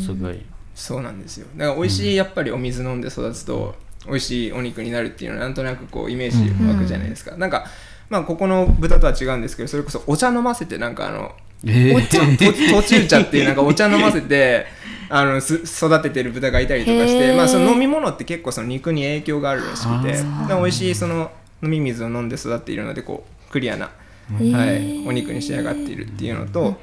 [0.04, 0.40] すごい。
[0.74, 1.48] そうなんですよ。
[1.56, 3.76] だから美味しいやっぱりお水飲んで育つと
[4.08, 7.66] 美味しいお肉になるっていうのはなんとなくこうイメージ湧くじゃないですか、なんか
[8.10, 14.66] まあここの豚とは違うんですけどそれこそお茶飲ませてなんかあのえー、と途中茶っていうなんかお茶飲ませて
[15.10, 23.90] あのす育ててる豚がいたりとかして、まあ、その飲み物って結構その肉に影響があるらしくてで美味しいその飲み水を飲んで育っているのでこうクリアな、
[24.32, 26.80] はい、お肉に仕上がっているっていうのと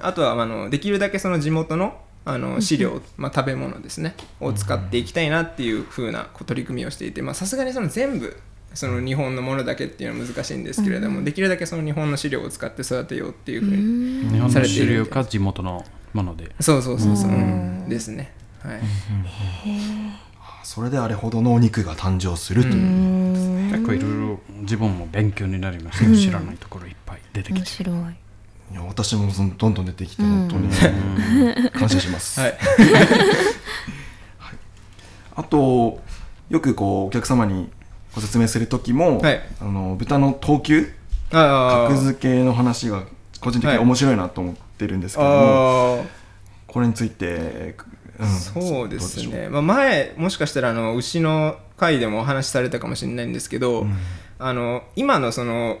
[0.00, 8.36] あとはあのできるだけその地元のあの飼料、まあ、食べ物ですねを使っていきたいなっていう風なこう取り組みをしていてまあさすがにその全部
[8.74, 14.86] その日本のものだけっていうのは難しいんですけれども、できるだけその日本の飼料を使って育てようっていう風に日本のされている。
[14.86, 16.52] 飼料か地元のもので。
[16.60, 18.32] そうそうそうそう、うんですね。
[18.62, 18.80] はい、
[20.62, 27.60] それであれほどのお肉が誕生するという結構いろいろ自分も勉強になりました、知らないところいっぱい出てきて。
[27.60, 28.14] 面白い。
[28.72, 30.68] いや私もそのどんどん出てきて本当に。
[31.72, 32.58] 感謝します、はい、
[35.34, 36.00] あと
[36.50, 37.68] よくこうお客様に
[38.14, 39.40] ご説明する時も、はい。
[39.60, 40.92] あの豚の等級
[41.32, 43.04] あ格付けの話が
[43.40, 46.04] 個人的に面白いなと思ってるんですけども、あ
[46.66, 47.76] これについて、
[48.18, 53.86] うんそうですね、まあ、前もしかしたらあの牛の回でもお話しされたかもしれないんですけど、
[54.38, 55.78] あの今のその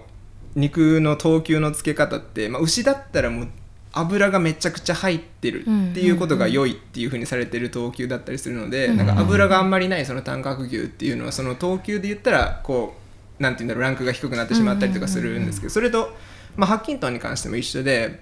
[0.54, 3.48] 肉の等級の付け方って、まあ、牛だったらもう
[3.92, 12.94] 油がめちゃくちゃ入ってるっていうことが良いっていうふうにされてる等級だったりするので、なんか油があんまりないその単角牛っていうのはその等級で言ったらこ
[13.38, 16.14] うなんて言うんだろうランクが低くなってしまったりとかするんですけどそれと、
[16.56, 18.20] まあ、ハッキントンに関しても一緒で、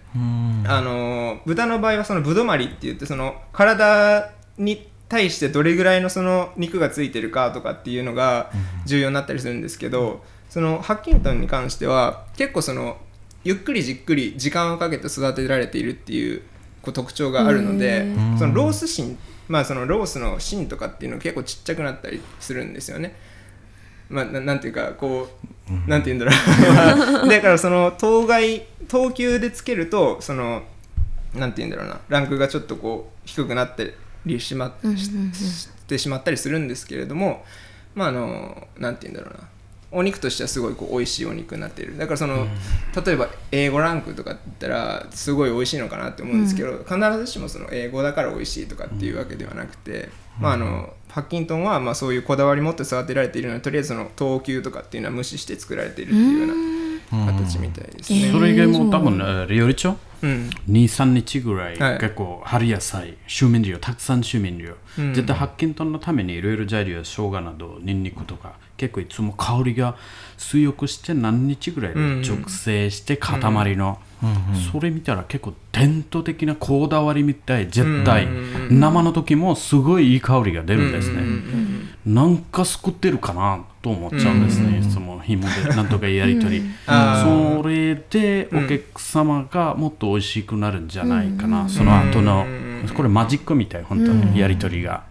[0.66, 8.50] あの豚の場合はそのブドマリって言ってその体に対してどれぐらいのその肉がついてるかとかっていうのが
[8.87, 12.96] 重要になったりするんですけど、そのハッキントンに関しては結構その
[13.48, 16.42] ゆっくりじっくり時間をかけて育てられているっていう
[16.82, 18.04] こう特徴があるので
[18.38, 19.16] そのロース芯
[19.48, 23.16] まあそのロースの芯とかっていうのが結構ちっちゃくなったりするんですよね。
[24.11, 25.30] まあ、ななんていうかこ
[25.70, 26.32] う、なんていうんだろ
[27.24, 27.24] う。
[27.28, 30.64] だからその当該等級でつけるとその
[31.34, 32.00] なんていうんだろうな。
[32.11, 33.84] ランクがちょっとこう低くなった
[34.26, 37.46] りしまししてしまったりするんですけれども
[37.94, 39.48] まああのなんていうんだろうな
[39.90, 41.96] お肉としてはすごいこう美味しいお肉になっている。
[41.96, 42.46] だからその、
[43.05, 56.55] 例えば英語ランクとかって言ったらすごい美味しいのかなって思うんですけど、必ずしもその英語だから美味しいとかっていうわけではなくて、まああのハッキントンはまあそういうこだわり持って育てられているのでとりあえずその等級とかっていうのは無視して作られているっていうよ
[57.12, 58.31] うな形みたいですね。
[58.31, 60.51] それ以外も多分ね料理長うん。
[60.68, 61.98] 23日ぐらい、はい。
[61.98, 65.14] 結構春野菜周麺料たくさん周麺料、うん。
[65.14, 69.96] 絶対発見とのためにいろいろ材料生姜などニンニクとか結構いつも香りが
[70.38, 73.38] 水浴して何日ぐらいでうん熟成して塊
[73.76, 73.98] の、
[74.72, 81.68] それ見たら結構伝統的なこだわりみたい絶対、うん生の時もすごいいい香りが出るんですね、うんうん
[82.06, 85.76] なんか作ってるかなと思っちゃうんですね、いつも紐で。
[85.76, 92.46] なんとかやり取り、 それでお客様がもっと美味しくなるんじゃないかな、その後の、
[92.94, 95.02] これマジックみたい本当にやり取りが、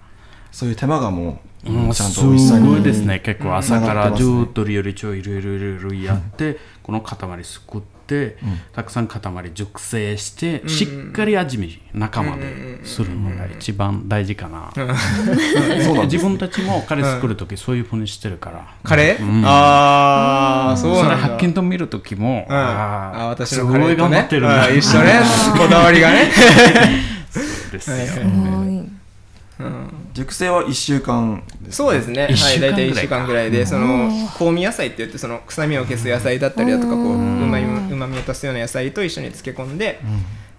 [0.51, 3.19] そういう手間がもう、うんちゃんすと美味しさにごいですね。
[3.19, 8.38] 結構朝からずうんっと料理長いろいろいろいろやって、この塊作って、
[8.73, 9.21] たくさん塊
[9.53, 14.71] 熟成して、しっかり味見仲間でするのが一番大事かな、
[16.06, 21.27] 自分たちもカレー作る時そういうふうにしてるから、カレー、ああそうそれなんだ。
[21.27, 24.10] 発見と見る時も、うん、あーあ私すごいのカレーとね。
[24.10, 25.13] 頑張ってるなあー一緒ね。
[25.58, 26.32] こだわりがね、
[27.71, 28.97] ですよ、はいはいはい
[29.60, 33.02] うん、熟成は1週間そうですね、はい、大体1ぐらいか。
[33.02, 37.60] 週間ぐらいでその香味野菜って言ってその臭みを消す野菜だったりだとかこううま
[38.08, 40.00] みを足すような野菜と一緒に漬け込んで、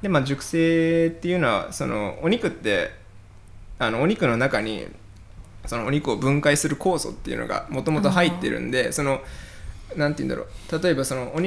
[0.03, 2.91] でまあ、熟成っていうのはそのお肉って
[3.79, 4.89] あのお肉の中に
[5.67, 9.21] そのお肉を分解する酵素っていうのがもともと入ってるんでその
[9.97, 10.83] なんて言うんだろう。
[10.83, 11.41] 例えばそのお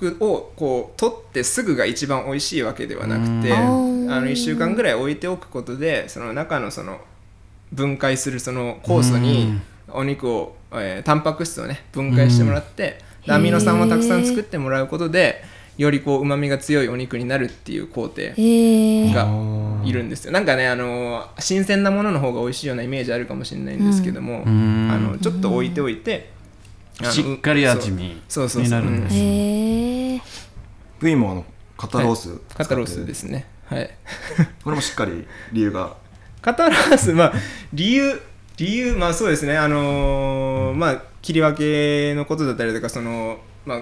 [0.00, 7.00] 肉をこう取ってすぐが一番美味しいわけではなくてあの1週間ぐらい置いておくことでその中のその
[7.72, 15.42] 分解するその酵素にお肉を、えータンパク質をね分解してもらってでアミノ酸をたくさん作ってもらうことで
[15.76, 19.28] よりこう旨味が強いお肉になるっていう工程えー、が
[19.84, 20.32] いるんですよ。
[20.32, 24.90] なんかねあの新鮮なものの方が美味しいようなイメージあるかもしれないんですけども、ん。
[24.90, 26.30] あのちょっと置いておいて
[27.04, 28.62] しっかり味見そうそうそう。
[28.64, 30.20] になるんですえー、
[30.98, 31.44] 部位もあの
[31.76, 33.46] 肩ロース、肩ロースですね。
[33.66, 33.90] はい。
[34.64, 35.96] これもしっかり理由が。
[36.42, 37.32] 肩ロースまあ
[37.72, 38.20] 理由
[38.56, 39.56] 理由まあそうですね。
[39.56, 43.80] あのーまあ切り分けのことだったりとかそのまあ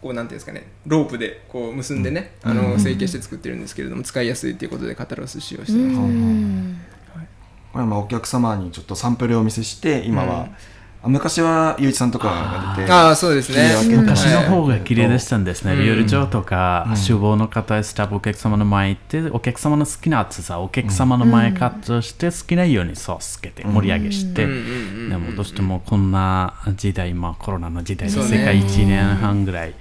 [0.00, 0.66] こうなんていうんですかね。
[0.86, 6.80] ロープでこう結んでね、あの成形して作ってるんですけれども使いやすいということで肩ロース使用してます、うん。
[7.72, 10.48] これはまあお客様にちょっとサンプルをお見せして今は、あ
[11.06, 13.74] 昔はゆういちさんとかが出てああそうですね。
[13.96, 15.86] 昔の方が綺麗でしたんですね、うん。
[15.86, 24.50] 料理長とか、厨房の方スタッフお客様の前行ってお客様の好きな厚さお客様の前カットして好きなようにソースつけて盛り上げして、うん。
[24.50, 24.70] うんうんう
[25.06, 29.74] んでもどうしてもこんな時代今コロナの時代で世界1年半ぐらい、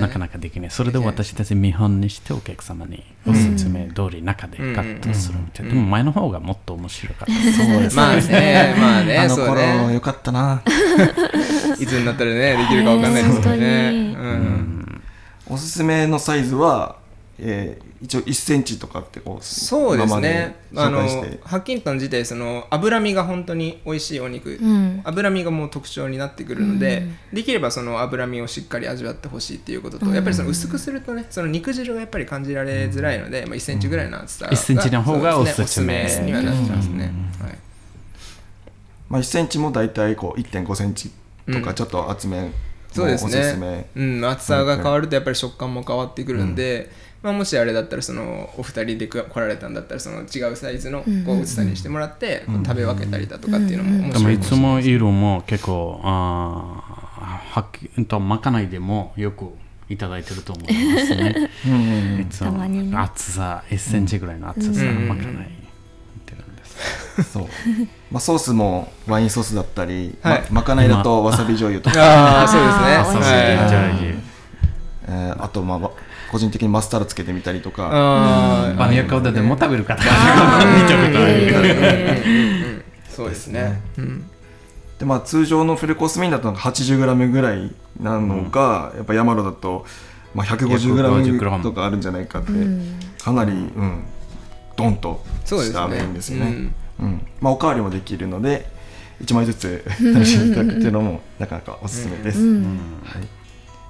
[0.00, 0.70] なかなかできない。
[0.70, 7.32] それで私たち見本にしてお客様におすすめ通り中でカットするみたいな、でも前の方がもっと面白かった。
[7.32, 10.53] ですそうですまあねまあねあの頃よかったな、
[11.78, 15.02] いつになったらねできるかわかんないですけどね、ねうん。
[15.48, 16.96] おすすめのサイズは、
[17.38, 20.56] えー一応1センチとかってこうそうですね。
[20.76, 20.98] あの
[21.42, 25.00] ハッキントン自体その脂身が本当に美味しいお肉、うん。
[25.04, 36.04] 脂身がもう特徴になってくるので、できればその脂身をしっかり味わってほしいっていうことと、やっぱりその薄くするとねその肉汁がやっぱり感じられづらいので、まあ、1センチぐらいの厚さが1センチの方がおすすめ。
[36.04, 37.58] おすすめにはなってますね、はい
[39.14, 41.14] まあ、1センチも大体こう1.5センチと
[41.46, 41.62] うん。
[41.62, 42.50] かちょっと厚めも
[42.90, 43.66] そうですおすすめ。
[43.68, 46.90] ね、うん、厚さが変わるとやっぱり食感も変わってくるんで、
[47.22, 54.60] まあ、もしあれだったらそのお二人で来られたんだったらその違うサイズのこう薄さにしてもらって食べ分けたりだとかっていうのも面でもいつ白い。
[54.60, 59.52] かもいも色も結構あーはっきりとまかないでもよく
[59.88, 61.50] いただいてると思いますね。
[62.20, 62.90] いつたまにね。
[62.90, 65.08] も厚さ1センチぐらいの厚さうん。
[65.08, 65.63] まかない。
[67.22, 67.46] そう、
[68.10, 70.40] まあ、ソースもワインソースだったり、はい。
[70.50, 73.12] ままかないだとわさび醤油とか、ああそうですね。
[73.12, 73.56] 美味しい。
[73.56, 73.68] はい。
[73.68, 74.14] じゃあいい
[75.06, 75.90] えーあとまあわ
[76.32, 78.74] 個人的にマスタードつけてみたりとか。
[78.76, 80.02] バニラカウダでも食べる方。
[80.02, 82.84] 見たことある。
[83.08, 83.80] そうですね。
[83.98, 84.28] うん。
[84.98, 89.86] で、まあ、通常のフルコースメインだと 80g ぐらいなのが、やっぱヤマロだと、
[90.34, 92.98] まあ、150g 150とかあるんじゃないかって、ん。
[93.22, 94.04] かなり、うん、
[94.76, 95.74] ドンとそうですね。
[95.74, 96.72] したメインですよね。
[97.04, 97.10] うん。
[97.10, 98.66] うんまあ、おかわりもできるので
[99.22, 102.64] 1枚ずつ楽しんでいただくっていうのもなかなかおすすめです、うん
[103.04, 103.22] はい。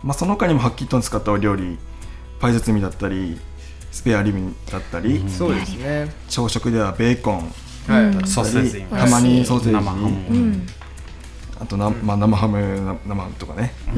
[0.03, 1.78] まあ、その他にもハッキートン使ったお料理
[2.41, 3.41] パイ包みだったり
[3.91, 6.12] スペアリブだったり、そうですね。
[6.28, 7.53] 朝食ではベーコン
[7.86, 8.05] はい。
[8.07, 10.09] うんソーセージたまにソーセージ生ハム。
[10.09, 10.66] うん
[11.61, 13.72] あとな、まあ、生ハムな生ハムとかね、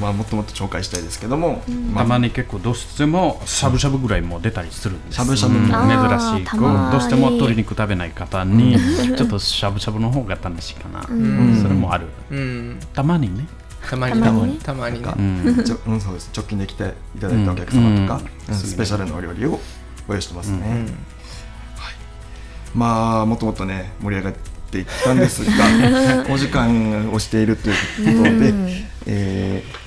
[0.00, 1.62] まあ、もっともっと紹介したいですけども、
[1.92, 5.16] まあ、たまに結構どうしてもしゃぶしゃぶぐらいも出たりするんです。
[5.16, 5.74] しゃぶしゃぶうん。
[5.74, 6.46] あー珍しい。
[6.46, 8.76] たまにどうしても鶏肉食べない方に
[9.16, 12.06] ちょっとしゃぶしゃぶの方が楽しいかな、それもある。
[12.30, 12.78] うん。
[12.92, 13.46] たまにね。
[13.88, 14.58] たまにたまにね。
[14.62, 15.08] たまにね。
[15.16, 15.64] うん。
[15.64, 16.30] ちょうん、そうです。
[16.36, 18.54] 直近で来ていただいたお客様とか、うん。
[18.54, 19.60] うんスペシャルなお料理を
[20.06, 20.86] ご用意してますね、
[22.74, 22.80] うん。
[22.80, 25.50] まあもっともっとね盛り上がっていったんですが
[26.30, 28.54] お時間をしているということで、
[29.06, 29.86] えー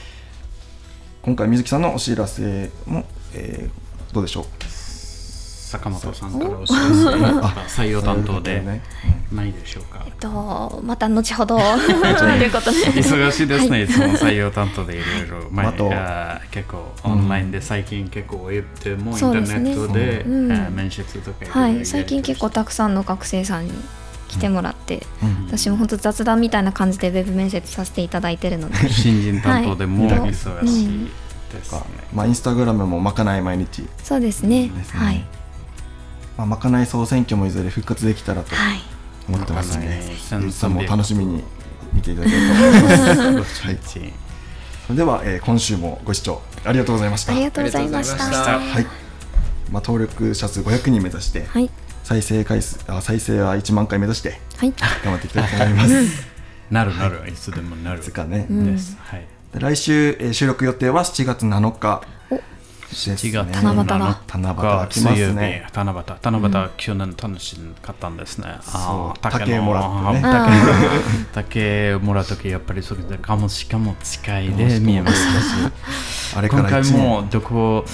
[1.22, 4.46] 今回水木さんのお知らせも、えーどうでしょう？
[5.70, 6.80] 坂本さんからお知ら
[7.68, 8.82] せ採用担当でね。
[9.32, 10.02] ないでしょうか？
[10.08, 12.78] えっとまた後ほどということで。
[12.94, 14.98] 忙しいですね、い、つも採用担当でい
[15.30, 20.76] ろいろ、まあ結構オンラインで最近結構ウェブでもインターネットでうん。
[20.76, 21.86] 面接とかいろいろはい。
[21.86, 23.72] 最近結構たくさんの学生さんに
[24.30, 25.46] 来てもらって、うん。
[25.48, 28.76] 私も本当雑談みたいな感じでウェブ面接させていただいてるので。
[28.90, 30.20] 新人担当でもはい。
[30.32, 31.12] 忙しい
[31.52, 31.82] ですね。
[32.14, 34.70] まあ、インスタグラムもまかない毎日、そうですね。
[34.70, 35.00] ですね。
[35.00, 35.26] はい。
[36.38, 38.82] まあ、まかない総選挙もいずれ復活できたらとはい。
[39.28, 39.86] 思ってますね。
[39.86, 41.44] まかないさんも楽しみに
[41.92, 44.00] 見ていただければと思います、 はい、そ
[44.90, 47.32] れでは、えー今週もご視聴ありがとうございました。
[47.32, 48.60] ありがとうございました。
[48.60, 48.84] はい。
[49.72, 51.70] まあ、登録者数500人目指して、はい
[52.10, 56.30] 再生回数あ再生は1万回目指してはい頑張っていきたいと思います。
[56.72, 58.00] なるなる、いつでもなる。
[58.00, 58.98] ですかね、です。
[59.00, 59.26] はい。
[59.54, 62.02] で来週、えー収録予定は7月7日。
[62.92, 65.68] 7月七夕だ七夕が来ますね。
[65.74, 66.04] 七夕。
[66.22, 68.48] 七夕、去年楽しかったんですね。
[69.22, 71.24] 竹もらってね。
[71.32, 75.28] 竹 竹もらうとき、やっぱりそれで、かもしかも近いで見えます。
[76.36, 77.86] あれか今回もどこ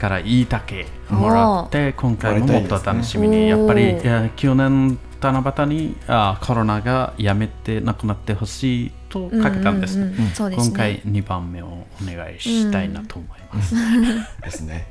[0.00, 4.98] からいい竹もらって今回ももっと楽しみに、やっぱりいや去年
[5.32, 13.74] 七夕にあコロナがやめてなくなってほしいとかけたんです今回2番目をお願いしたいなと思います、
[14.42, 14.86] ですね。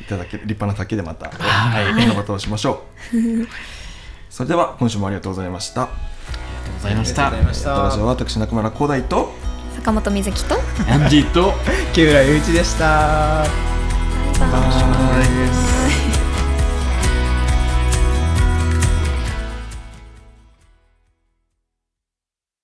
[0.00, 1.94] いただける立派な竹でまた はい。
[1.94, 3.16] 七夕をしましょう。
[4.28, 5.82] それでは今週もありがとうございました。
[5.82, 7.26] ありがとうございました。
[7.26, 9.34] ありがとうございましたラジオは私中村光大と
[9.76, 10.56] 坂本瑞希と
[10.88, 11.54] アンジーと
[11.92, 12.84] 木浦雄一でした。
[12.86, 13.48] バイ。
[14.40, 15.61] バイバイ